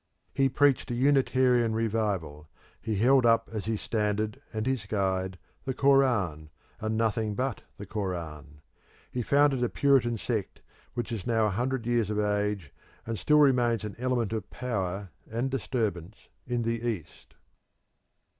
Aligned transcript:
He 0.33 0.49
preached 0.49 0.89
a 0.89 0.95
Unitarian 0.95 1.75
revival; 1.75 2.49
he 2.81 2.95
held 2.95 3.23
up 3.23 3.47
as 3.53 3.65
his 3.65 3.81
standard 3.81 4.41
and 4.51 4.65
his 4.65 4.87
guide 4.87 5.37
the 5.63 5.75
Koran, 5.75 6.49
and 6.79 6.97
nothing 6.97 7.35
but 7.35 7.61
the 7.77 7.85
Koran; 7.85 8.61
he 9.11 9.21
founded 9.21 9.61
a 9.63 9.69
puritan 9.69 10.17
sect 10.17 10.61
which 10.95 11.11
is 11.11 11.27
now 11.27 11.45
a 11.45 11.49
hundred 11.51 11.85
years 11.85 12.09
of 12.09 12.19
age, 12.19 12.71
and 13.05 13.19
still 13.19 13.37
remains 13.37 13.83
an 13.83 13.95
element 13.99 14.33
of 14.33 14.49
power 14.49 15.11
and 15.29 15.51
disturbance 15.51 16.29
in 16.47 16.63
the 16.63 16.81
East. 16.83 17.35